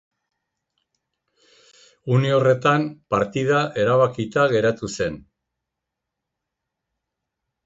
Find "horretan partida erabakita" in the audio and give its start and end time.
2.37-4.47